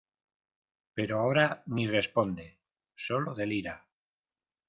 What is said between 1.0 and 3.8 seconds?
ahora ni responde, solo delira.